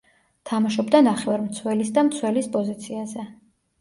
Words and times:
თამაშობდა 0.51 1.01
ნახევარმცველის 1.09 1.93
და 1.99 2.07
მცველის 2.11 2.49
პოზიციაზე. 2.59 3.29